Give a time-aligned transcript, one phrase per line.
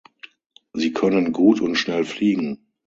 [0.73, 2.65] Sie können gut und schnell fliegen.